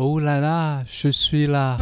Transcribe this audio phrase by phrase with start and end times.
[0.00, 1.76] Oh là là, je suis là.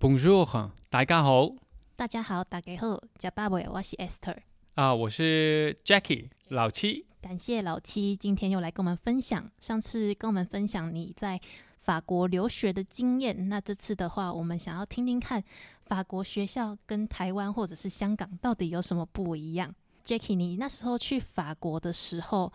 [0.00, 1.50] Bonjour，大家好
[1.94, 4.38] 大家好，大家好，加巴伟，我是 Esther。
[4.76, 7.04] 啊，我是 Jackie 老七。
[7.20, 11.38] 感谢老七今天又来跟我们分享，上次跟我们分享你在
[11.78, 15.44] 法国留学的经验，那这次的话，我们想要听听看
[15.86, 19.74] 法国学校跟台湾或者是香港到底有什么不一样。
[20.04, 22.52] Jackie，你那时候去法国的时候，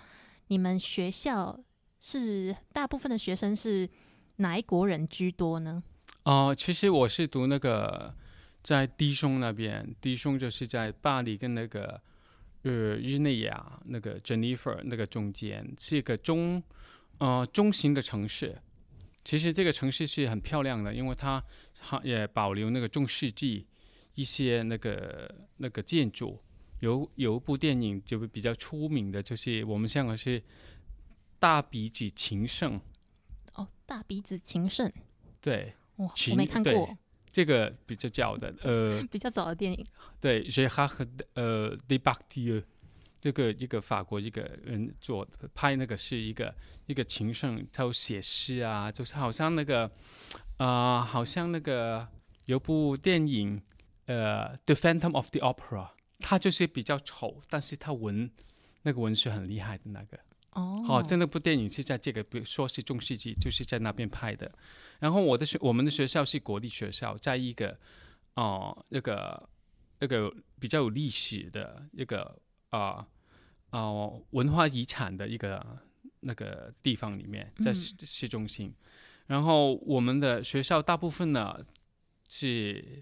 [0.47, 1.59] 你们学校
[1.99, 3.89] 是大部分的学生是
[4.37, 5.83] 哪一国人居多呢？
[6.23, 8.13] 哦、其实我是读那个
[8.61, 11.99] 在低松那边，低松就是在巴黎跟那个
[12.63, 16.61] 呃日内瓦那个 Geneva 那个中间，是一个中
[17.17, 18.61] 呃中型的城市。
[19.23, 21.43] 其实这个城市是很漂亮的，因为它
[21.79, 23.67] 它也保留那个中世纪
[24.15, 26.39] 一些那个那个建筑。
[26.79, 30.41] 有有一部电影就比较出名的，就是我们香港是
[31.37, 32.81] 大鼻子情圣，
[33.53, 34.91] 哦，大鼻子情圣，
[35.39, 36.97] 对，哇，我没看过，
[37.31, 39.85] 这个比较早的，呃， 比较早的电影。
[40.19, 42.63] 对 e r a r 呃 d e b a c t i e
[43.21, 46.53] 这个一个法国一个人做拍那个是一个
[46.87, 49.85] 一个情圣，他有写诗啊，就是好像那个
[50.57, 52.07] 啊、呃好像那个
[52.45, 53.61] 有部电影
[54.07, 55.87] 呃《The Phantom of the Opera》，
[56.19, 58.29] 他就是比较丑，但是他文
[58.81, 60.19] 那个文学很厉害的那个。
[60.53, 64.51] 哦，好、在那部电影是在这个，比如说是中世纪，就是在那边拍的。
[64.99, 67.79] 然后我的学，我们的学校是国立学校，在一个
[68.35, 69.49] 哦、那个
[69.99, 72.37] 那个比较有历史的一个
[72.71, 73.07] 啊
[73.69, 75.65] 哦、文化遗产的一个
[76.19, 78.73] 那个地方里面，在嗯市市中心。
[79.27, 81.57] 然后我们的学校大部分呢
[82.27, 83.01] 是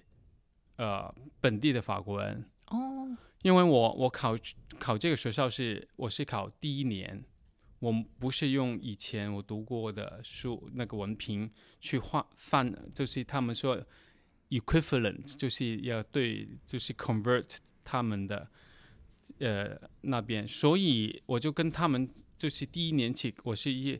[0.75, 1.11] 呃
[1.41, 4.35] 本地的法国人，哦，因为我我考
[4.77, 7.23] 考这个学校是我是考第一年，
[7.79, 13.83] 我不是用以前我读过的书那个文凭去换翻，就是他们说
[14.49, 18.47] equivalent，就是要对，就是 convert 他们的
[19.37, 23.99] 呃那边，所以我就跟他们就是第一年起，我是一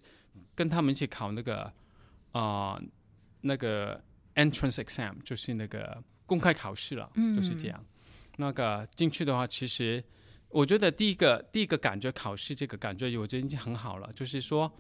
[0.56, 1.72] 跟他们一起考那个
[2.32, 2.82] 啊、
[3.42, 4.02] 那个
[4.36, 7.86] entrance exam，就是那个公开考试了，就是这样。
[8.38, 10.04] 那个进去的话，其实
[10.50, 14.12] 我觉得第一个第一个感觉考试这个感觉，我觉得已经很好了。
[14.14, 14.72] 就是说，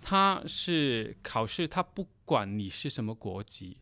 [0.00, 3.76] 他是考试，他不管你是什么国籍，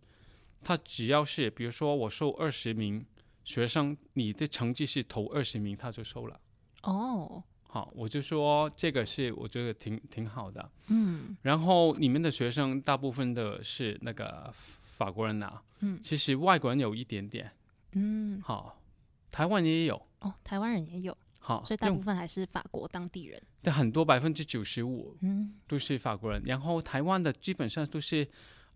[0.63, 3.05] 他只要是比如说我收二十名
[3.47, 6.39] 学生，你的成绩是头二十名，他就收了。
[6.83, 10.71] 哦，好，我就说这个是我觉得挺挺好的。
[10.89, 16.01] 嗯，然后你们的学生大部分的是那个法国人呐、嗯。
[16.03, 17.51] 其实外国人有一点点，
[17.93, 18.83] 嗯，好，
[19.31, 23.41] 台湾也有，哦，台湾人也有，好，所以大部分还是法国当地人。
[23.63, 28.29] 对很多百分之九十五嗯，都是法国人，然后台湾的基本上都是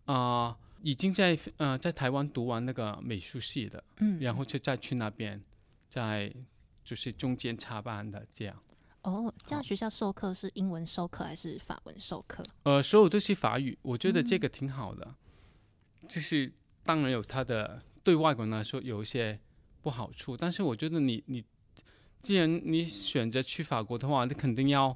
[0.04, 5.40] 啊、已经在呃在台湾读完那个美术系的，嗯，然后就再去那边，
[5.88, 6.32] 在
[6.84, 8.56] 就是中间插班的这样。
[9.02, 12.44] 哦，这样学校授课是英文授课还是法文授课？
[12.64, 15.14] 呃，所有都是法语，我觉得这个挺好的。
[16.08, 16.52] 就是
[16.84, 19.38] 当然有它的对外国人来说有一些
[19.80, 21.42] 不好处，但是我觉得你你
[22.20, 24.94] 既然你选择去法国的话，你肯定要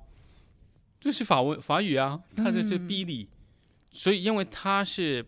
[1.01, 3.29] 就是法文法语啊，它就是嗯逼你，
[3.91, 5.25] 所以因为它是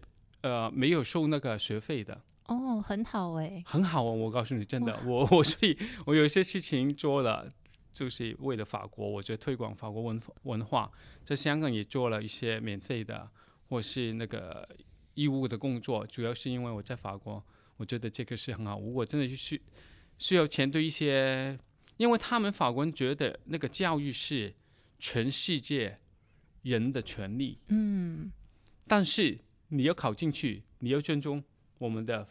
[0.47, 3.63] 呃没有收那个学费的，哦，很好哎。
[3.67, 4.13] 很好哦！
[4.13, 7.49] 我告诉你，真的，我我 所以我有一些事情做了，
[7.93, 10.91] 就是为了法国，我觉得推广法国文文化，
[11.25, 13.29] 在香港也做了一些免费的
[13.69, 14.69] 或是那个
[15.15, 17.43] 义务的工作，主要是因为我在法国，
[17.77, 18.79] 我觉得这个是很好。
[18.81, 19.61] 如果真的是需
[20.19, 21.59] 需要钱对一些，
[21.97, 24.55] 因为他们法国人觉得那个教育是
[24.99, 25.99] 全世界
[26.63, 28.31] 人的权利，嗯，
[28.87, 31.43] 但是你要考进去，你要尊重
[31.79, 32.27] 我们的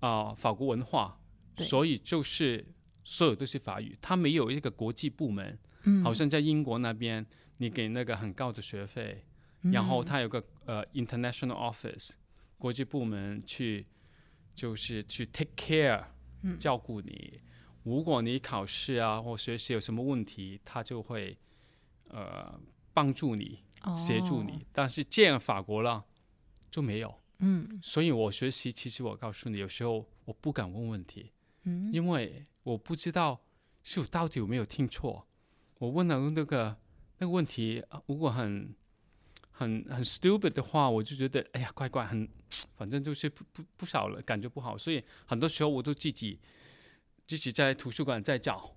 [0.00, 1.18] 啊、法国文化，
[1.56, 2.66] 所以就是
[3.04, 7.24] 所有都是法语，它没有一个国际部门，嗯好像在英国那边，
[7.58, 9.24] 你给那个很高的学费，
[9.62, 12.10] 然后嗯它有个呃 international office
[12.58, 13.86] 国际部门去
[14.54, 16.04] 就是去 take care
[16.42, 17.40] 嗯照顾你，
[17.82, 21.36] 如果你考试啊或学习有什么问题，他就会
[22.08, 22.60] 呃
[22.92, 23.64] 帮助你。
[23.98, 24.60] 协助你哦。。
[24.72, 26.02] 但是这样法国了
[26.74, 31.30] 就没有，嗯所以我学习其实我告诉你，有时候我不敢问问题，
[31.62, 33.40] 嗯，因为我不知道
[33.84, 35.24] 是我到底有没有听错。
[35.78, 36.76] 我问了那个
[37.18, 38.74] 那个问题，啊如果很
[39.52, 42.28] 很很 stupid 的话，我就觉得哎呀怪怪，很
[42.76, 44.76] 反正就是不不不少了，感觉不好。
[44.76, 46.40] 所以很多时候我都自己
[47.24, 48.74] 自己在图书馆在找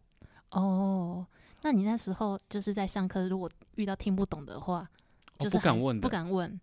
[0.51, 1.25] 哦，
[1.63, 4.87] 那你那时候就是在上课，如果遇到听不懂的话，
[5.39, 6.07] 我就是不敢问不。
[6.07, 6.61] 敢问。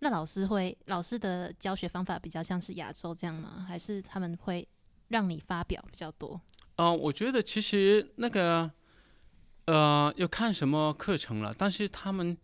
[0.00, 3.64] 那老师会，老师的教学方法比较像是亚洲这样吗？
[3.66, 4.66] 还是他们会
[5.08, 6.40] 让你发表比较多？
[6.76, 8.70] 呃，我觉得其实那个
[9.66, 12.36] 呃要看什么课程了，但是他们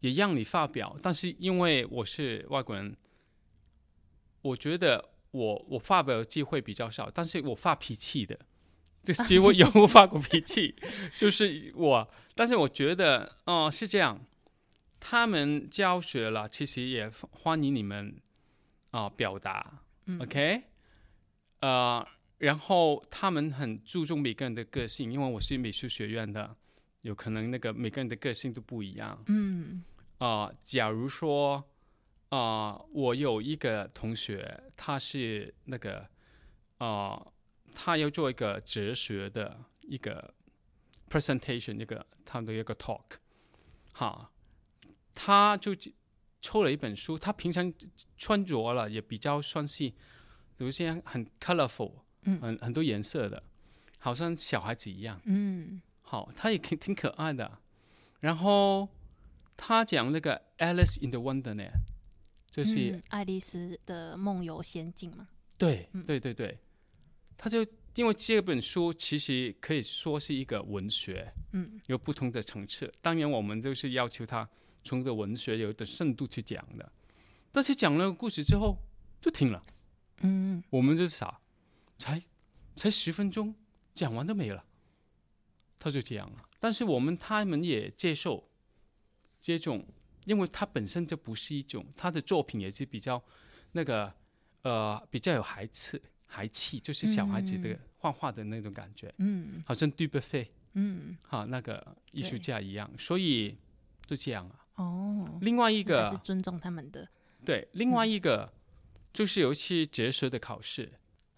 [0.00, 2.96] 也让你发表，但是因为我是外国人，
[4.42, 8.38] 我觉得我我发表的机会比较少，但是我发脾气的，
[9.02, 10.74] 就是机会 有我发过脾气，
[11.14, 14.18] 就是我，但是我觉得哦、是这样，
[15.06, 18.16] 他们教学了，其实也欢迎你们
[18.90, 20.62] 啊、表达、嗯 o k
[21.60, 22.08] 呃，
[22.38, 26.56] 然后他们很注重每个人的个性，因为我是美术学院的，
[27.02, 29.22] 有可能那个每个人的个性都不一样。
[29.26, 29.84] 嗯
[30.16, 31.62] 啊、假如说
[32.30, 36.08] 啊、我有一个同学，他是那个
[36.78, 37.22] 啊、
[37.74, 40.32] 他要做一个哲学的一个
[41.10, 43.04] presentation，一个他的一个 talk，
[43.92, 44.30] 哈，
[45.14, 45.72] 他就
[46.40, 47.72] 抽了一本书，他平常
[48.16, 49.92] 穿着了也比较算是
[50.58, 53.42] 有一些很 colorful，嗯很很多颜色的，
[53.98, 55.20] 好像小孩子一样。
[55.24, 57.58] 嗯好，他也挺挺可爱的。
[58.20, 58.88] 然后
[59.56, 61.56] 他讲那个《Alice in the Wonderland》，
[62.50, 65.28] 就是、嗯爱丽丝的梦游仙境嘛。
[65.56, 66.58] 对嗯对对对，
[67.36, 67.64] 他就
[67.94, 72.92] 因为这本书其实可以说是一个文学，嗯有不同的层次。
[73.00, 74.48] 当然，我们就是要求他
[74.84, 76.92] 从这个文学有的深度去讲的。
[77.50, 78.76] 但是讲了故事之后
[79.20, 79.62] 就停了，
[80.20, 80.62] 嗯。
[80.70, 81.40] 我们就傻，
[81.96, 82.22] 才
[82.76, 83.54] 才十分钟，
[83.94, 84.64] 讲完都没了，
[85.78, 86.48] 他就这样了。
[86.60, 88.48] 但是我们他们也接受
[89.40, 89.86] 这种，
[90.24, 93.22] 因为他本身就不是一种，他的作品也是比较
[93.72, 94.12] 那个
[94.62, 97.78] 呃比较有孩子孩气，就是小孩子的嗯。
[97.98, 99.62] 画画的那种感觉，嗯。
[99.64, 103.56] 好像杜贝费嗯，好那个艺术家一样，所以
[104.06, 104.63] 就这样啊。
[104.76, 107.08] 哦，另外一个还是尊重他们的。
[107.44, 108.52] 对，另外一个、
[109.12, 110.92] 就是有一次哲学的考试，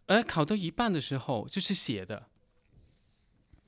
[0.06, 2.28] 而考到一半的时候就是写的，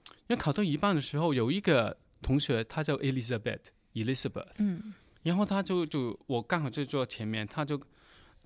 [0.07, 3.61] 因为考到一半的时候有一个同学，他叫 Elizabeth
[3.95, 4.95] Elizabeth，嗯。
[5.23, 7.79] 然后他就就我刚好就坐前面，他就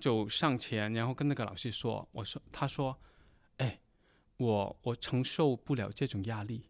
[0.00, 2.98] 就上前，然后跟那个老师说，我说他说，
[3.58, 3.78] 哎，
[4.38, 6.64] 我我承受不了这种压力，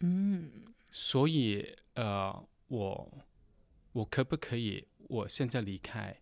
[0.00, 0.50] 嗯。
[0.90, 3.10] 所以呃，我
[3.98, 6.16] 我可不可以我现在离开，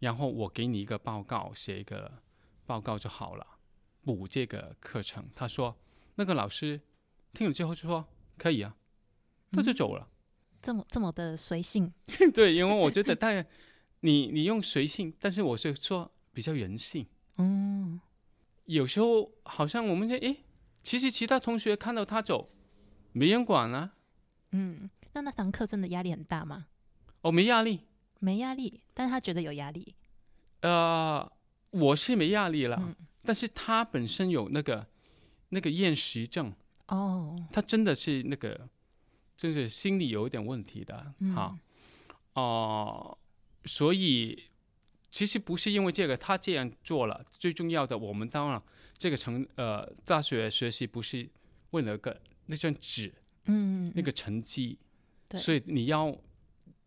[0.00, 2.12] 然后我给你一个报告，写一个
[2.66, 3.46] 报告就好了，
[4.04, 5.26] 补这个课程。
[5.34, 5.74] 他说
[6.16, 6.78] 那个老师
[7.32, 8.76] 听了之后就说可以啊，
[9.50, 10.06] 他就走了。
[10.60, 11.90] 这么这么的随性。
[12.34, 13.46] 对，因为我觉得当然
[14.00, 17.06] 你你用随性，但是我是说比较人性。
[17.38, 17.98] 嗯
[18.66, 20.44] 有时候好像我们这诶，
[20.82, 22.50] 其实其他同学看到他走，
[23.12, 23.94] 没人管啊，
[24.50, 26.66] 嗯，那那堂课真的压力很大吗？
[27.26, 27.80] 哦，没压力。
[28.20, 29.94] 没压力，但是他觉得有压力。
[30.60, 31.30] 呃，
[31.70, 32.94] 我是没压力了，嗯。
[33.24, 34.86] 但是他本身有那个
[35.48, 36.54] 那个厌食症，
[36.86, 38.68] 哦，他真的是那个，
[39.36, 41.58] 就是心理有一点问题的，嗯哈，
[42.34, 43.18] 哦、
[43.64, 44.44] 所以
[45.10, 48.62] 其实不是因为这个他这样做了，最重要的，我们当然
[48.96, 51.28] 这个成呃大学学习不是
[51.70, 53.12] 为了个那张纸
[53.46, 54.78] 嗯，那个成绩，
[55.28, 55.40] 对。
[55.40, 56.16] 所以你要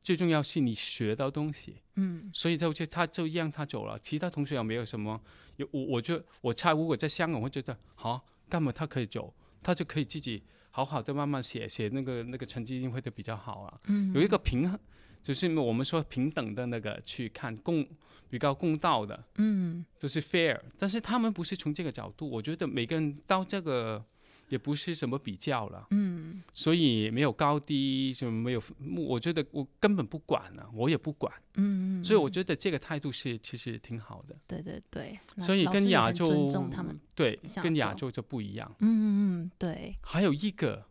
[0.01, 1.81] 最重要是你学到东西。
[1.95, 5.21] 嗯所以就就他就让他走了，其他同学有没有什么？
[5.57, 10.41] 有我我就我猜，如果在香港，会觉得好，干嘛他可以走，他就可以自己
[10.71, 13.81] 好好的慢慢写写那个那个成绩一定会的比较好啊。
[13.87, 14.79] 嗯，有一个平衡，
[15.21, 17.85] 就是我们说平等的那个去看公
[18.29, 20.57] 比较公道的，嗯就是 fair。
[20.77, 24.01] 但是他们不是从这个角度，我觉得每个人到这个
[24.49, 25.87] 也不是什么比较了。
[25.91, 28.61] 嗯所以没有高低，什么没有，
[29.07, 31.31] 我觉得我根本不管了、我也不管。
[31.55, 36.99] 嗯，所以我觉得这个态度是其实挺好的，对对对，所以跟亚洲尊重他们。
[37.15, 38.73] 对跟亚洲就不一样。
[38.79, 39.05] 嗯嗯
[39.43, 40.85] 嗯，对还有一个，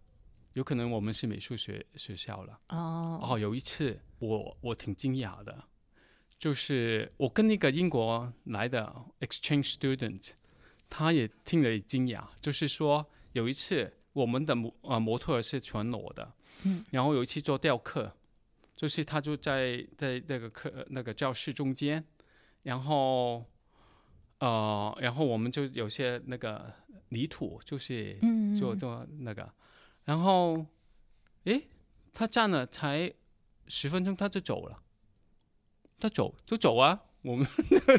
[0.52, 2.58] 有可能我们是美术学学校了。
[2.68, 5.64] 哦哦，有一次我我挺惊讶的，
[6.38, 10.32] 就是我跟那个英国来的 exchange student，
[10.90, 16.32] 他也听了惊讶，就是说有一次我们的模呃模特是全裸的，
[16.64, 18.12] 嗯，然后有一次做雕刻，
[18.76, 22.04] 就是他就在在那个课那个教室中间，
[22.62, 23.44] 然后
[24.38, 26.72] 呃，然后我们就有些那个
[27.10, 28.38] 泥土，就是嗯。
[28.58, 29.52] 做做那个，
[30.04, 30.66] 然后，
[31.44, 31.68] 诶，
[32.12, 33.12] 他站了才
[33.68, 34.82] 十分钟，他就走了，
[36.00, 37.46] 他走就走啊，我们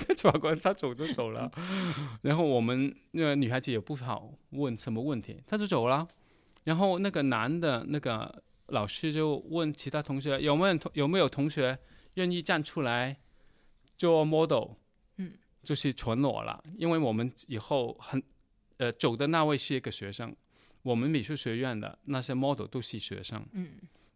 [0.08, 1.52] 在 法官他走就走了，
[2.24, 6.08] 然后我们那个女孩子也不好问什么问题，他就走了，
[6.64, 11.78] 然后那个男的那个老师就问其他同学有没有同有没有同学
[12.16, 13.18] 愿意站出来
[13.98, 14.72] 做 model，
[15.18, 15.34] 嗯，
[15.64, 18.22] 就是全裸了，因为我们以后很
[18.78, 20.36] 呃走的那位是一个学生，
[20.82, 23.70] 我们美术学院的那些 model 都是学生，嗯。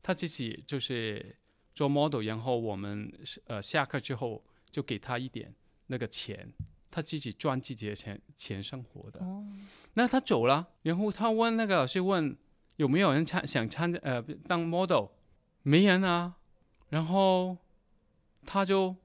[0.05, 1.33] 他自己就是
[1.73, 3.09] 做 model，然后我们
[3.47, 4.43] 呃下课之后
[4.73, 5.53] 就给他一点
[5.85, 6.51] 那个钱，
[6.89, 9.19] 他自己赚自己的钱钱生活的。
[9.23, 9.45] 哦，
[9.93, 12.35] 那他走了，然后他问那个老师问
[12.77, 15.09] 有没有人参想参呃当 model，
[15.61, 16.37] 没人啊，
[16.89, 17.55] 然后
[18.43, 18.95] 他就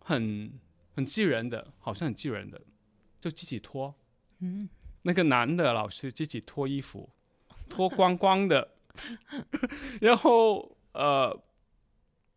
[0.00, 0.58] 很
[0.94, 2.58] 很自然的，好像很自然的
[3.20, 3.94] 就自己脱，
[4.38, 4.66] 嗯，
[5.02, 7.10] 那个男的老师自己脱衣服，
[7.68, 8.76] 脱光光的，
[10.00, 11.38] 然后呃，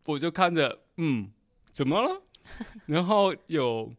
[0.04, 1.32] 我就看着，嗯，
[1.72, 2.22] 怎么了？
[2.86, 3.92] 然后有，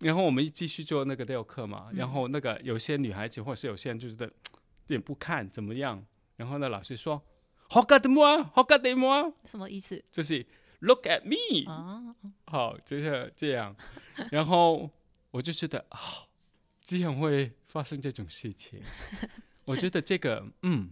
[0.00, 4.30] 然后我们继续做那个雕刻嘛，然后那个有些女孩子或者是有些人就觉得，
[4.88, 6.04] 也不看怎么样，
[6.36, 7.22] 然后呢，老师说
[7.68, 10.02] ，Regarde-moi，Regarde-moi，什么意思？
[10.10, 10.44] 就是
[10.80, 12.14] Look at me，啊，
[12.46, 13.76] 好，就是这样，
[14.32, 14.90] 然后
[15.30, 15.98] 我就觉得啊、
[16.82, 18.82] 居然会发生这种事情，
[19.66, 20.90] 我觉得这个嗯，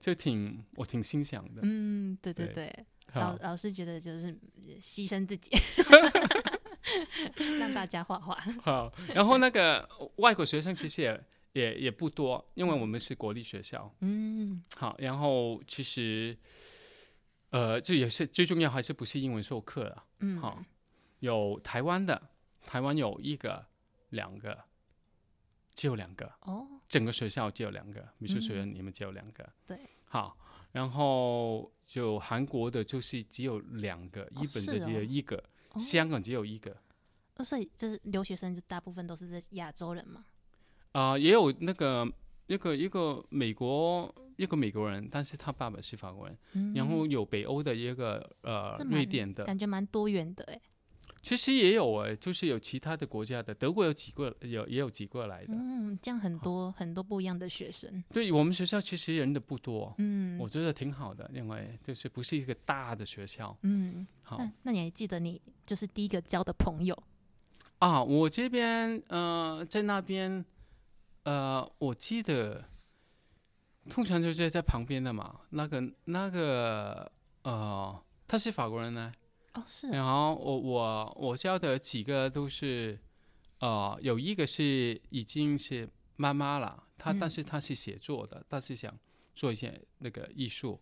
[0.00, 1.60] 就挺我挺欣赏的。
[1.62, 2.54] 嗯，对对对。
[2.54, 4.32] 对，老，老师觉得就是
[4.80, 5.50] 牺牲自己，
[7.58, 8.34] 让大家画画。
[8.62, 13.94] 好，然后那个外国学生其实也也也不多，因为我们是国立学校。
[14.00, 16.36] 嗯好，然后其实
[17.50, 20.04] 呃，这也是最重要，还是不是英文授课了？
[20.20, 20.62] 嗯，好，
[21.20, 23.66] 有台湾的，台湾有一个、
[24.10, 24.64] 两个，
[25.74, 26.30] 只有两个。
[26.42, 29.48] 哦，整个学校只有两个，美术学院你们只有两个。
[29.66, 30.36] 对，好，
[30.72, 35.36] 然后就韩国的就是只有两个，日本的只有哦一个，
[35.70, 36.70] 哦香港只有一个。
[37.36, 40.24] 哦所以这是留学生就大部分都是在亚洲人嘛？
[40.90, 42.04] 啊、也有那个
[42.48, 50.60] 一个一个美国一个美国人，但是他爸爸是法国人，嗯，然后有北欧的一个呃瑞典的，感觉蛮多元的哎。
[51.22, 55.52] 其实也有哎，就是有其他的国家的，德国有几个有也有几个来的。
[55.52, 58.02] 嗯，这样很多很多不一样的学生。
[58.10, 63.56] 对我们学校其实人的不多，嗯我觉得挺好的，因为就是不是一个大的学校。
[63.62, 66.96] 嗯，好那那你还记得你就是第一个交的朋友？
[67.80, 70.44] 啊，我这边呃，在那边
[71.24, 72.64] 呃，我记得
[73.88, 77.10] 通常就是在旁边的嘛，那个那个
[77.42, 79.12] 呃，他是法国人呢，
[79.58, 79.88] 哦，是。
[79.88, 82.98] 啊然后我我我教的几个都是
[83.60, 88.96] 呃，有一个是已经是妈妈了，她但嗯是她是写作的，她是想
[89.34, 90.80] 做一些那个艺术，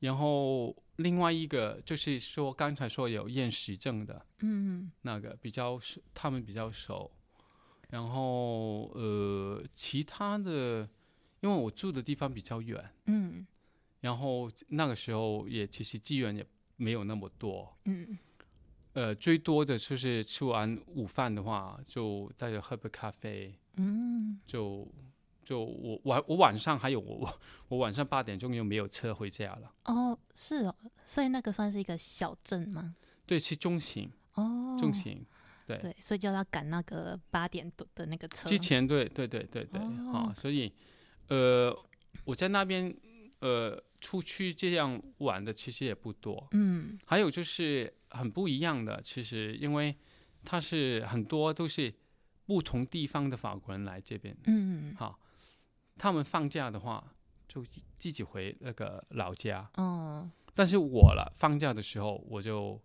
[0.00, 7.10] 然后另外一个就是说刚才说有厌食症的，嗯那个比较熟，他们比较熟。
[7.88, 10.88] 然后呃，其他的，
[11.40, 13.46] 因为我住的地方比较远，嗯。
[14.00, 16.44] 然后那个时候也其实资源也
[16.76, 18.18] 没有那么多，嗯
[18.92, 24.86] 呃，最多的就是吃完午饭的话，就大家喝杯咖啡，嗯，就
[25.44, 32.96] 就我晚我晚上还有我我我晚上八点钟又没有车回家了，哦，是哦，所以那个算是一个小镇吗？
[33.26, 35.24] 对，是中型哦，中型。
[35.66, 38.48] 对对，所以就要赶那个八点多的那个车。
[38.48, 40.72] 之前对对对对对，哦啊，所以
[41.26, 41.76] 呃，
[42.24, 42.96] 我在那边
[43.40, 46.48] 呃出去这样玩的其实也不多。
[46.52, 46.98] 嗯。
[47.04, 49.94] 还有就是很不一样的，其实因为
[50.44, 51.92] 他是很多都是
[52.44, 54.94] 不同地方的法国人来这边，嗯。
[54.96, 55.18] 好，
[55.96, 57.14] 他们放假的话
[57.48, 60.30] 就自自己回那个老家，哦。
[60.54, 62.80] 但是我了放假的时候我就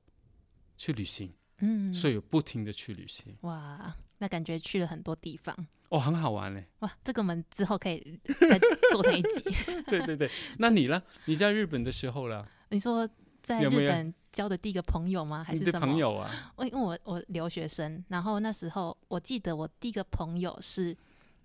[0.78, 5.68] 去旅行，嗯，所以不停的去旅行，哇，那感觉去了很多地方。
[5.92, 6.66] 哦，很好玩嘞。
[6.80, 8.20] 哇，这个我们之后可以
[8.50, 8.60] 再
[8.92, 9.42] 做成一集。
[9.88, 11.02] 对对对，那你呢？
[11.26, 12.48] 你在日本的时候了？
[12.70, 13.08] 你说
[13.42, 15.44] 在日本交的第一个朋友吗？
[15.44, 15.86] 还是什么？
[15.86, 16.54] 朋友啊？
[16.56, 20.96] 我因为我我留学生，然后那时候我记得我第一个朋友是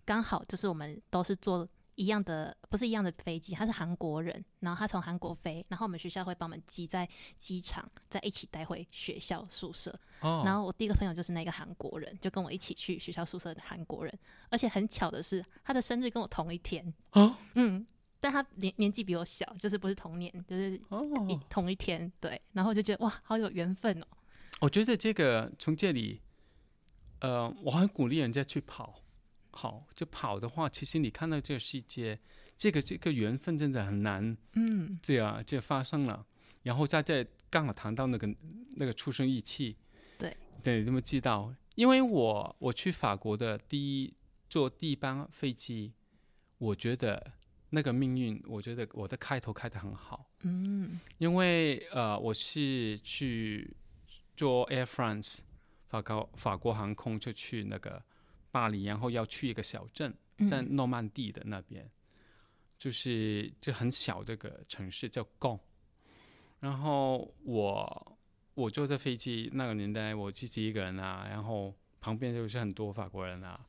[0.04, 9.98] 刚好就是我们都是坐一样的，不是一样的飞机，他是韩国人，然后他从韩国飞，然后我们学校会帮我们集在机场，再一起带回学校宿舍。
[10.20, 14.18] 哦，然后我第一个朋友就是那个韩国人，就跟我一起去学校宿舍的韩国人，
[14.50, 17.34] 而且很巧的是，他的生日跟我同一天，哦。
[17.54, 17.86] 嗯，
[18.20, 24.06] 但他年年纪比我小，就是不是同年，就是一哦，同一天，对，然后我就觉得哇，好有缘分哦，
[24.60, 26.20] 我觉得这个从这里，
[27.20, 29.02] 呃，我很鼓励人家去跑。
[29.56, 32.18] 好，就跑的话，其实你看到这个世界，
[32.56, 34.98] 这个这个缘分真的很难嗯。
[35.02, 36.26] 这样就发生了。
[36.62, 38.28] 然后在这刚好谈到那个
[38.74, 39.74] 那个出生日期，
[40.18, 40.36] 对。
[40.62, 44.12] 对，那么知道，因为我我去法国的第一
[44.50, 45.92] 坐第一班飞机，
[46.58, 47.32] 我觉得
[47.70, 51.00] 那个命运，我觉得我的开头开得很好，嗯。
[51.18, 53.74] 因为呃，我是去
[54.36, 55.38] 坐 Air France
[55.88, 58.02] 法国法国航空，就去那个
[58.56, 60.10] 巴黎，然后要去一个小镇，
[60.48, 61.86] 在嗯诺曼底的那边，
[62.78, 65.60] 就是就很小的一个城市叫 Gand。
[66.60, 68.18] 然后我
[68.54, 73.60] 我坐在飞机那个年代，我自己一个人啊，然后旁边就是很多法国人啊。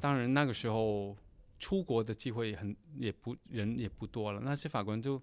[0.00, 1.14] 当然那个时候
[1.58, 5.18] 出国的机会很也不人也不多了，那些法国人就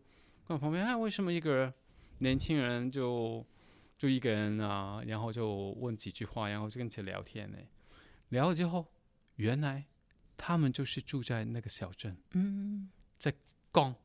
[0.46, 1.74] 跟我旁边，哎，为什么一个
[2.20, 3.44] 年轻人就
[3.98, 5.02] 就一个人啊？
[5.08, 7.58] 然后就问几句话，然后就跟起聊天呢。
[8.30, 8.92] 聊了之后，
[9.36, 9.86] 原来
[10.36, 13.34] 他们就是住在那个小镇嗯，在
[13.72, 13.96] 刚，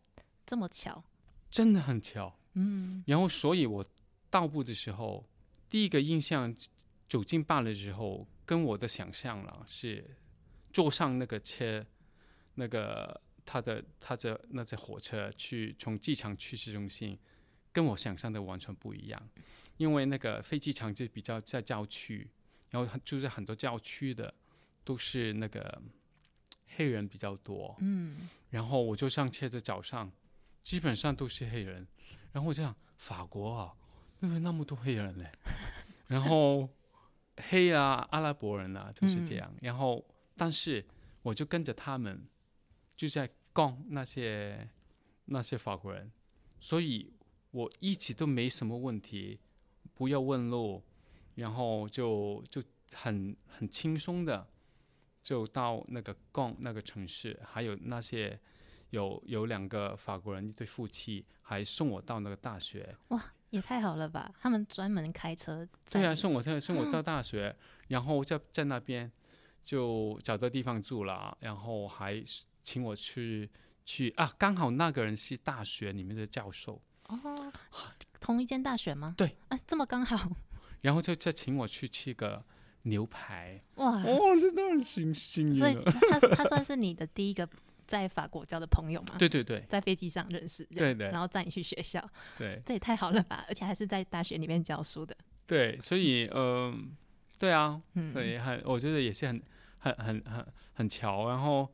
[0.47, 1.05] 这么巧，
[1.51, 2.39] 真的很巧。
[2.55, 3.03] 嗯。
[3.07, 3.85] 然后，所以我
[4.31, 5.29] 到步的时候，
[5.69, 6.55] 第一个印象
[7.09, 10.17] 走进坝的时候，跟我的想象了是
[10.73, 11.85] 坐上那个车，
[12.55, 17.19] 那个他的他的那只火车去从机场去市中心，
[17.73, 19.29] 跟我想象的完全不一样。
[19.79, 22.31] 因为那个飞机场就比较在郊区，
[22.73, 24.35] 然后住在很多郊区的
[24.83, 25.81] 都是那个
[26.75, 30.11] 黑人比较多，嗯然后我就上车的早上，
[30.65, 31.87] 基本上都是黑人。
[32.33, 33.75] 然后我就想，法国啊，
[34.19, 35.25] 怎么那么多黑人呢？
[36.09, 36.69] 然后
[37.51, 39.55] 黑啊，阿拉伯人啊，就是这样。
[39.61, 40.03] 然后，
[40.37, 40.85] 但是
[41.21, 42.27] 我就跟着他们，
[42.97, 44.67] 就在逛那些
[45.27, 46.11] 那些法国人，
[46.59, 47.13] 所以
[47.51, 49.39] 我一直都没什么问题，
[49.95, 50.83] 不要问路，
[51.35, 52.63] 然后就就
[52.93, 54.47] 很很轻松的
[55.23, 58.39] 就到那个贡那个城市，还有那些
[58.91, 62.95] 有有两个法国人一对夫妻，还送我到那个大学。
[63.09, 64.35] 哇也太好了吧！
[64.41, 67.55] 他们专门开车对啊，送我在送我到大学，
[67.89, 69.13] 然后在在那边
[69.63, 72.23] 就找到地方住了，然后还
[72.63, 73.51] 请我去
[73.85, 77.53] 去啊，刚好那个人是大学里面的教授，哦，
[78.21, 79.15] 同一间大学吗？
[79.19, 80.35] 对，啊，这么刚好，
[80.83, 82.45] 然后就再请我去吃个
[82.83, 83.59] 牛排。
[83.77, 84.03] 哇！
[84.03, 85.75] 哦，这当然幸幸所以。
[86.11, 87.49] 他是他算是你的第一个
[87.87, 89.17] 在法国交的朋友吗？
[89.19, 92.03] 对对对在飞机上认识，对对然后载你去学校，
[92.39, 93.45] 对这也太好了吧！
[93.49, 95.17] 而且还是在大学里面教书的，
[95.47, 96.97] 对，所以嗯、
[97.39, 99.43] 对啊，嗯，所以很，我觉得也是很
[99.79, 101.29] 很很很很巧。
[101.29, 101.71] 然后，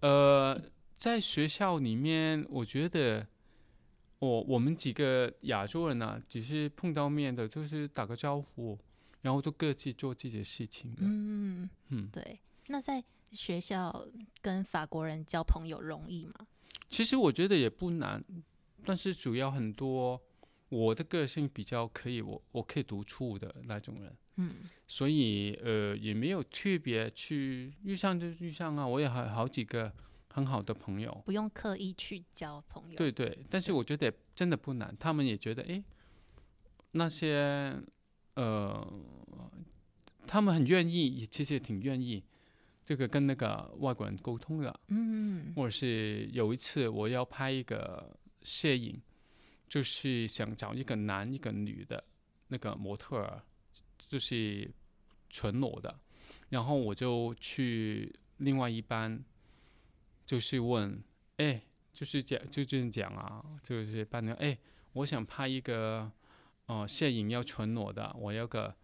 [0.00, 0.60] 呃，
[0.96, 3.26] 在学校里面，我觉得
[4.18, 8.78] 我我们几个亚洲人呢、只是碰到面的，就是打个招呼，
[9.22, 11.02] 然后就各自做自己的事情的。
[11.02, 12.40] 嗯，嗯，对。
[12.66, 13.02] 那在
[13.32, 14.06] 学校
[14.42, 16.34] 跟法国人交朋友容易吗？
[16.90, 18.24] 其实我觉得也不难，
[18.84, 20.20] 但是主要很多
[20.68, 24.16] 我的个性比较可以，我我可以独处的那种人。
[24.40, 24.54] 嗯
[24.86, 29.92] 所以呃也没有特别去遇上就遇上啊，我也还好几个
[30.38, 32.96] 很好的朋友，不用刻意去交朋友。
[32.96, 35.82] 对对，但是我觉得真的不难，他们也觉得诶，
[36.92, 37.76] 那些
[38.34, 38.86] 呃，
[40.26, 42.22] 他们很愿意，也其实也挺愿意
[42.84, 45.52] 这个跟那个外国人沟通的，嗯。
[45.56, 49.00] 或者是有一次我要拍一个摄影，
[49.68, 52.02] 就是想找一个男一个女的
[52.46, 53.42] 那个模特儿，
[53.98, 54.70] 就是
[55.28, 55.98] 纯裸的，
[56.48, 59.22] 然后我就去另外一班，
[60.28, 61.02] 就是问，
[61.38, 61.62] 哎，
[61.94, 64.58] 就是讲就这样讲啊，就是班长，哎，
[64.92, 66.12] 我想拍一个
[66.66, 68.76] 呃摄影要纯裸的，我要个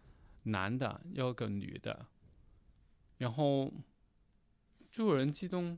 [0.45, 2.07] 男的，要个女的，
[3.19, 3.71] 然后
[4.89, 5.77] 就有人激动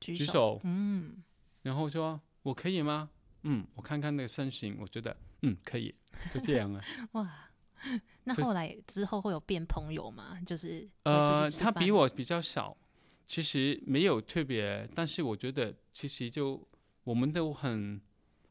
[0.00, 1.22] 举举手，嗯，
[1.62, 3.10] 然后说我可以吗？
[3.42, 5.94] 嗯，我看看那个身形，我觉得嗯可以，
[6.34, 6.84] 就这样啊。
[7.12, 7.46] 哇。
[8.24, 10.36] 那后来之后会有变朋友吗？
[10.44, 12.76] 就是呃，他比我比较少，
[13.30, 16.60] 其实没有特别，但是我觉得其实就
[17.04, 18.00] 我们都很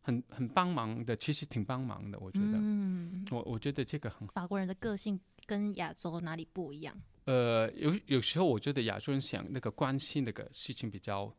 [0.01, 4.31] 很很帮忙的，其实挺帮忙的，我觉得，嗯，我我觉得这个很好。
[4.33, 6.97] 法国人的个性跟亚洲哪里不一样？
[7.25, 11.29] 呃，有有时候我觉得亚洲人想那个关心那个事情比较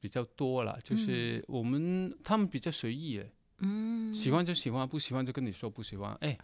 [0.00, 6.34] 比较多了，就是我们、他们比较随意耶，嗯，喜欢就喜欢，不喜欢就跟你说不喜欢，哎，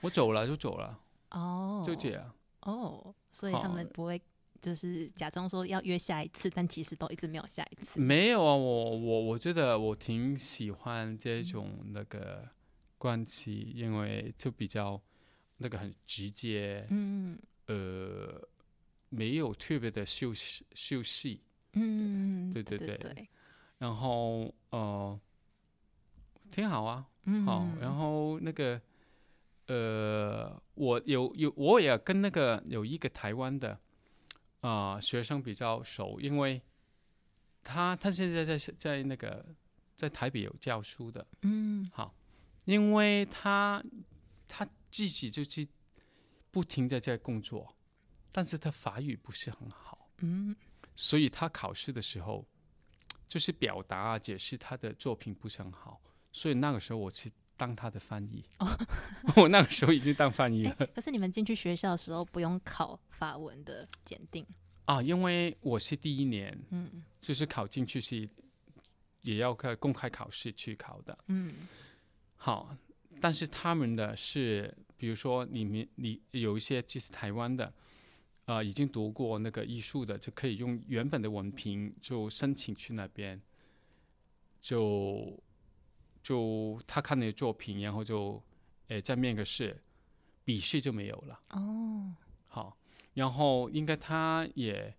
[0.00, 0.98] 我走了就走了，
[1.30, 2.34] 哦，就这样。
[2.62, 4.20] 哦，所以他们不会
[4.60, 8.00] 就是假装说要约下一次，但其实都一直没有下一次。
[8.00, 12.46] 没有啊，我我我觉得我挺喜欢这种那个
[12.98, 15.00] 关系，因为就比较
[15.56, 18.48] 那个很直接，嗯呃，
[19.08, 21.38] 没有特别的修饰修饰，
[21.72, 23.28] 嗯，对对对对对，
[23.78, 25.18] 然后呃，
[26.50, 28.80] 挺好啊，嗯，好，然后那个
[29.68, 33.78] 呃，我有有我也跟那个有一个台湾的
[34.60, 36.60] 啊、学生比较熟，因为
[37.62, 39.44] 他他现在在在那个
[39.96, 41.88] 在台北有教书的，嗯。
[41.92, 42.14] 好，
[42.64, 43.82] 因为他
[44.46, 45.66] 他自己就是
[46.50, 47.74] 不停的在工作，
[48.32, 50.54] 但是他法语不是很好，嗯
[50.96, 52.46] 所以他考试的时候
[53.28, 56.00] 就是表达啊解释他的作品不是很好，
[56.32, 58.42] 所以那个时候我是当他的翻译，
[59.36, 60.74] 我那个时候已经当翻译了。
[60.78, 64.46] 哎，可是你们进去学校的时候不用考法文的检定，
[64.86, 67.04] 啊，因为我是第一年，嗯。
[67.20, 68.26] 就是考进去是
[69.20, 71.18] 也要开公开考试去考的。
[71.26, 71.52] 嗯。
[72.36, 72.74] 好，
[73.20, 77.70] 但是他们的是，比如说你们你有一些就是台湾的，
[78.46, 83.38] 呃，已经读过那个艺术的，就可以用原本的文凭就申请去那边，
[84.62, 85.38] 就
[86.22, 88.42] 就他看你的作品，然后就
[88.88, 89.80] 诶再面个试，
[90.44, 91.40] 笔试就没有了。
[91.50, 92.14] 哦。
[92.46, 92.76] 好，
[93.14, 94.94] 然后应该他也，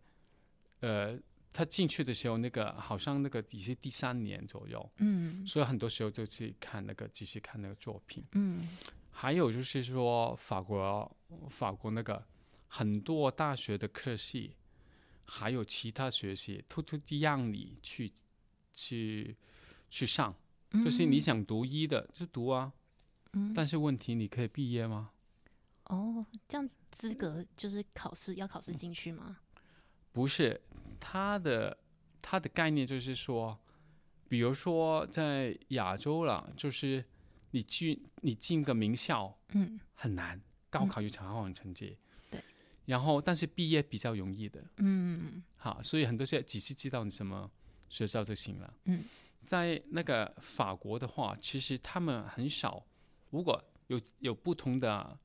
[0.80, 1.20] 呃，
[1.52, 5.46] 他进去的时候，那个好像那个也是第三年左右，嗯。
[5.46, 8.24] 所以很多时候就去看那个，继续看那个作品。
[8.34, 8.68] 嗯。
[9.14, 11.18] 还有就是说，法国
[11.50, 12.24] 法国那个
[12.68, 14.56] 很多大学的科系，
[15.26, 18.12] 还有其他学系，偷偷地让你去
[18.74, 19.36] 去
[19.90, 20.36] 去上，嗯，
[20.72, 22.72] 就是你想读医的就读啊，
[23.34, 23.54] 嗯。
[23.54, 25.12] 但是问题你可以毕业吗？
[25.86, 29.40] 哦，这样资格就是考试要考试进去吗？
[30.14, 30.62] 不是，
[31.00, 31.78] 他的
[32.22, 33.60] 他的概念就是说，
[34.30, 37.04] 比如说在亚洲了，就是
[37.52, 39.80] 你去你进个名校嗯。
[39.94, 41.98] 很难，高考有常好成绩，
[42.30, 42.42] 对，
[42.86, 45.44] 然后但是毕业比较容易的，嗯。
[45.58, 47.50] 好，所以很多时候只是知道你什么
[47.88, 48.74] 学校就行了。
[48.86, 49.04] 嗯，
[49.44, 52.86] 在那个法国的话，其实他们很少，
[53.30, 55.18] 如果有有不同的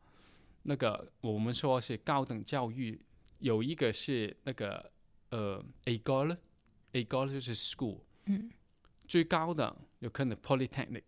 [0.63, 3.01] 那个我们说是高等教育，
[3.39, 4.91] 有一个是那个
[5.31, 8.51] 呃 école，école 就是 school，嗯。
[9.07, 11.05] 最高的有可能 polytechnic，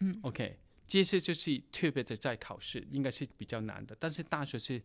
[0.00, 4.82] 嗯，OK，这些就是特别的在考试，应该是比较难的，但是大学是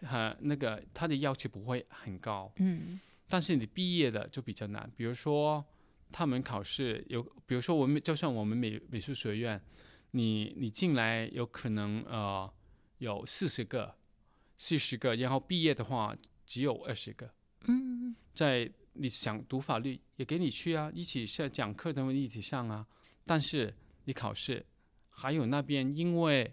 [0.00, 2.98] 呃那个它的要求不会很高，嗯。
[3.28, 5.64] 但是你毕业的就比较难，比如说
[6.10, 9.60] 他们考试有，比如说我们就算我们美美术学院，
[10.12, 12.50] 你你进来有可能呃
[12.98, 13.94] 有四十个、
[14.56, 16.16] 四十个，然后毕业的话
[16.46, 17.30] 只有二十个。
[17.66, 22.86] 嗯在你想读法律也给你去啊，一起上讲课的一起上啊，
[23.24, 24.64] 但是你考试
[25.10, 26.52] 还有那边因为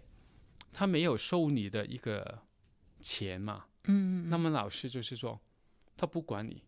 [0.72, 2.42] 他没有收你的一个
[3.00, 5.40] 钱嘛，嗯，那么老师就是说
[5.96, 6.62] 他不管你。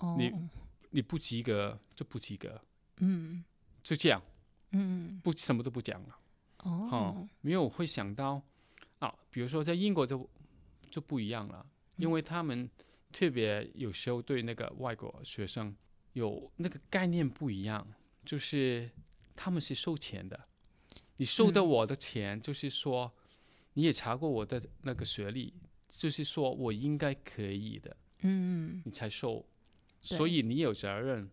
[0.00, 0.32] 哦你
[0.98, 2.60] 你不及格就不及格，
[2.96, 3.44] 嗯。
[3.84, 4.20] 就这样，
[4.72, 5.20] 嗯。
[5.22, 6.18] 不什么都不讲了。
[6.64, 6.88] 哦。
[6.90, 8.42] 哦，没有会想到
[8.98, 10.28] 啊，比如说在英国就
[10.90, 11.64] 就不一样了，
[11.98, 12.68] 因为他们
[13.12, 15.72] 特别有时候对那个外国学生
[16.14, 17.86] 有那个概念不一样，
[18.24, 18.90] 就是
[19.36, 20.48] 他们是收钱的，
[21.16, 23.14] 你收的嗯我的钱，就是说
[23.74, 25.54] 你也查过我的那个学历，
[25.86, 28.82] 就是说我应该可以的，嗯。
[28.84, 29.46] 你才收，对
[30.00, 31.28] 所以你有责任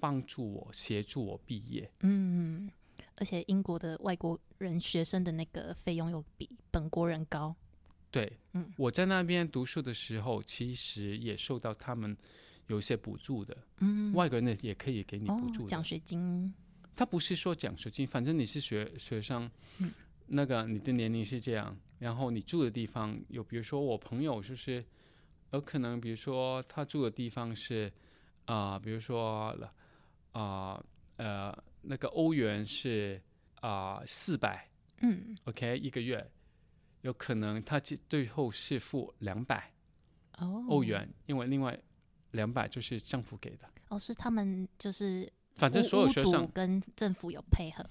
[0.00, 1.90] 帮助我、协助我毕业。
[2.00, 2.70] 嗯，
[3.16, 7.54] 而且英国的外国人学生的那个费用又比本国人高，
[8.10, 8.72] 对，嗯。
[8.76, 12.16] 我在那边读书的时候，其实也受到他们
[12.68, 15.68] 有一些补助的，嗯，外国人也可以给你补哦助的。
[15.68, 16.52] 奖学金，
[16.94, 19.92] 他不是说奖学金，反正你是学学生，嗯。
[20.30, 24.84] 那个你的年龄是这样，然后你住的地方有，比如说我朋友就是，
[25.52, 27.92] 有可能比如说他住的地方是
[28.46, 29.54] 啊、比如说
[30.32, 30.82] 啊
[31.16, 33.20] 呃那个欧元是
[33.60, 34.68] 啊四百
[35.02, 36.30] 嗯，OK 一个月，
[37.02, 39.72] 有可能他最最后是付两百
[40.38, 41.78] 哦，欧元，因为另外
[42.30, 47.84] 两百就是政府给的，哦，是他们就是反正所有学生跟政府有配合，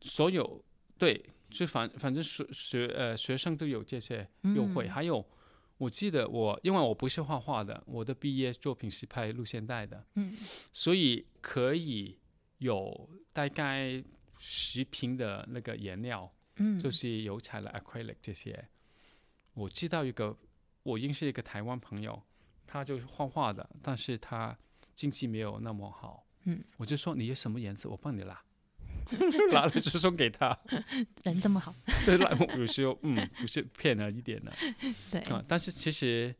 [0.00, 0.64] 所有
[0.96, 5.26] 对，就反反正学学呃学生都有这些优惠，嗯还有
[5.78, 10.34] 我记得我因为我不是画画的，我的毕业作品是拍录像带的，嗯。
[10.72, 12.18] 所以可以
[12.58, 14.02] 有大概
[14.38, 18.68] 十瓶的那个颜料，嗯，就是油彩了 acrylic 这些。
[19.54, 20.36] 我知道一个，
[20.82, 22.22] 我认识一个台湾朋友，
[22.66, 24.56] 他就是画画的，但是他
[24.94, 28.42] 经济没有那么好，嗯，我就说你有什么颜色，我帮你拉，
[29.52, 30.58] 拉了就送给他。
[31.24, 34.52] 人这么好，这拉有时候嗯不是骗了一点的。
[35.10, 36.34] 对，啊，但是其实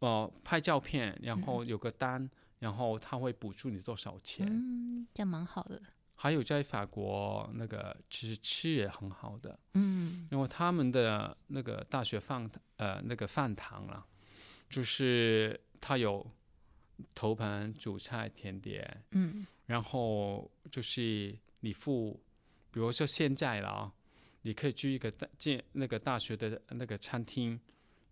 [0.00, 2.28] 呃拍照片，然后有个单，
[2.58, 4.46] 然后他会补助你多少钱。
[4.48, 5.80] 嗯，这样蛮好的，
[6.14, 10.28] 还有在法国那个其实吃也很好的，嗯。
[10.30, 14.06] 因为他们的那个大学饭呃那个饭堂啊，
[14.68, 16.26] 就是它有
[17.14, 19.46] 头盘、主菜、甜点，嗯。
[19.66, 22.22] 然后就是你付，
[22.70, 23.92] 比如说现在了啊，
[24.42, 27.60] 你可以去一个大建那个大学的那个餐厅，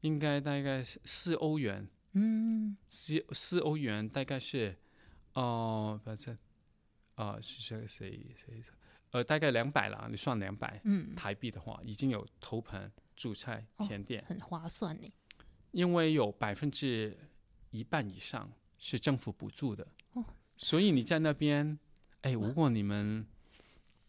[0.01, 2.77] 应该大概是四欧元，嗯。
[2.89, 4.77] 四四欧元大概是，
[5.35, 6.37] 哦、反正，
[7.15, 8.61] 啊、是谁谁谁，
[9.13, 15.09] 呃，大概两百了，你算两百嗯，台币的话，已经有头盘、主菜、哦甜点，很划算呢。
[15.71, 17.17] 因为有百分之
[17.71, 20.25] 一半以上是政府补助的，哦。
[20.57, 21.79] 所以你在那边，
[22.23, 23.25] 哎，如果你们，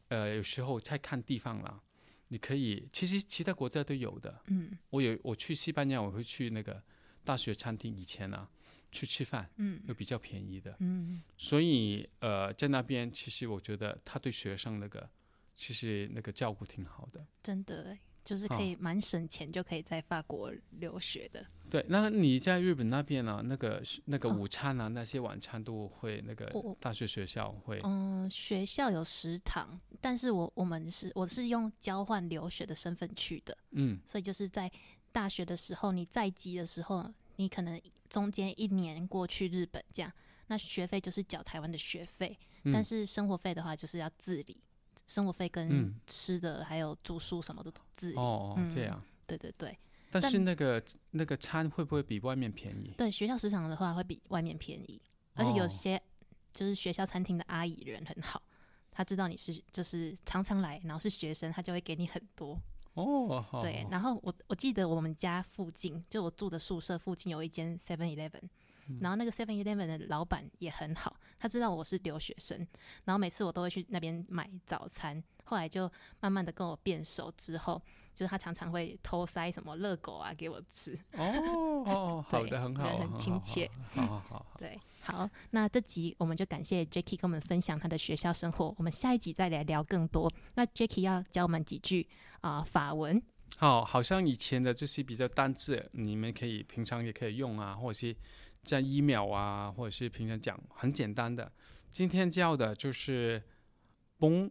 [0.09, 1.81] 呃，有时候在看地方啦，
[2.27, 4.41] 你可以，其实其他国家都有的。
[4.47, 6.81] 嗯我有我去西班牙，我会去那个
[7.23, 8.49] 大学餐厅，以前啊
[8.91, 15.09] 去吃饭，嗯又比较便宜的，嗯，所以呃，在那边其实我觉得他对学生那个
[15.53, 17.25] 其实那个照顾挺好的。
[17.41, 21.45] 真的欸就是可以蛮省钱，就可以在法国留学的。
[21.69, 24.33] 对，那你在日本那边呢、那个那个哦。
[24.33, 27.79] 午餐啊，那些晚餐都会那个大学学校会。
[27.83, 33.99] 嗯，学校有食堂，但是我我们是我是用交换留学的身份去的，嗯。
[34.05, 34.71] 所以就是在
[35.11, 40.11] 大学的时候，你在籍的时候，你可能中间一年过去日本这样，
[40.47, 42.71] 那学费就是缴台湾的学费，嗯。
[42.71, 44.61] 但是生活费的话就是要自理，
[45.07, 48.17] 生活费跟嗯吃的还有住宿什么的都自理。
[48.17, 49.77] 哦哦这嗯样，对对对
[50.11, 52.93] 但但是那个那个餐会不会比外面便宜？
[52.97, 55.01] 对，学校食堂的话会比外面便宜，
[55.33, 56.01] 而且有哦些
[56.53, 58.41] 就是学校餐厅的阿姨人很好。
[58.91, 62.57] 她知道你是就是常常来，然后是学生，她就会给你很多。
[62.93, 68.41] 哦，好对，然后我我记得我们家附近，就我住的宿舍附近有一间 Seven Eleven，、
[68.99, 72.57] 然嗯后那个 Seven Eleven 的老板也很好，他知道我是留学生，
[73.03, 75.23] 然后每次我都会去那边买早餐。
[75.47, 77.79] 后来就慢慢的跟我变熟之后，
[78.15, 80.97] 就是他常常会偷塞什么热狗啊给我吃。
[81.13, 90.33] 哦哦， 好的，很好，人很亲切，好好好好，对，好，那这集我们就感谢 Jacky 跟我们分享他的学校生活，我们下一集再来聊更多。
[90.55, 92.07] 那 Jacky 要教我们几句
[92.41, 93.21] 啊、法文，
[93.57, 98.15] 好，好像以前的就是比较单字，你们可以平常也可以用啊，或者是
[98.65, 101.49] 在 email 啊，或者是平常讲很简单的。
[101.91, 103.41] 今天教的就是
[104.19, 104.49] bon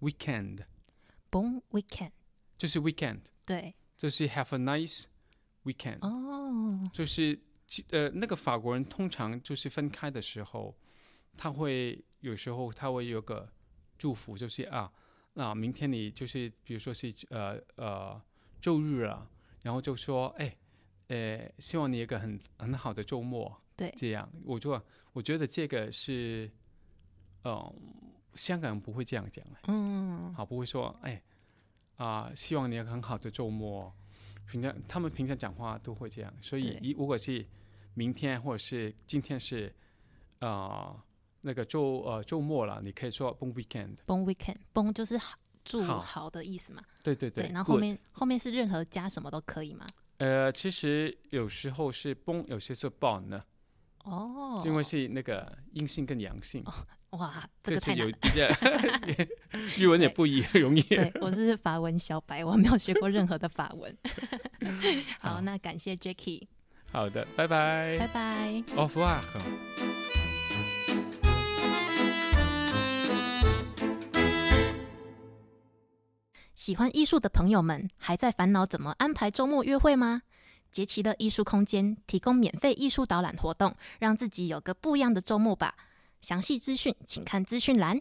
[0.00, 2.12] weekend，Bon weekend，
[2.56, 5.06] 就是 weekend，对，就是 have a nice
[5.64, 7.38] weekend，、哦，就是
[7.90, 10.74] 呃那个法国人通常就是分开的时候，
[11.36, 13.46] 他会有时候他会有个
[13.98, 14.90] 祝福，就是啊，
[15.34, 18.22] 那明天你就是比如说是呃呃
[18.60, 19.28] 周日啊，
[19.62, 20.56] 然后就说哎，
[21.08, 24.80] 呃希望你有一个很很好的周末，对这样我就
[25.12, 26.50] 我觉得这个是，
[27.42, 27.74] 呃
[28.34, 31.22] 香港人不会这样讲，嗯，好不会说哎
[31.96, 33.90] 啊、希望你有个很好的周末。
[34.46, 37.44] 平常他们平常讲话都会这样，所以如果是
[37.94, 39.74] 明天或者是今天是
[40.40, 40.94] 呃
[41.40, 43.96] 那个周呃周末了，你可以说 bon weekend。
[44.06, 49.86] Bon weekend，Bon 就是好祝好好的意思嘛，对对对，然后后面后面是任何加什么都可以嘛。
[50.18, 53.42] 呃其实有时候是 bon，有些是 bon 呢，
[54.04, 56.64] 哦，因为是那个阴性跟阳性，
[57.10, 58.98] 哇，这个是有太难了。
[59.06, 59.26] 比较
[59.82, 60.82] 日文也不一容易。
[60.82, 63.96] 对，我是法文小白，我没有学过任何的法文。
[65.20, 66.46] 好，好那感谢 Jacky，
[66.90, 67.96] 好的，拜拜。
[67.98, 68.64] 拜拜。
[68.74, 70.05] Au revoir。
[76.56, 80.22] 喜欢艺术的朋友们，还在烦恼怎么安排周末约会吗？
[80.72, 85.74] 杰奇的艺术空间提供免费艺术导览活动，让自己有个不一样的周末吧。
[86.22, 88.00] 详细资讯请看资讯栏。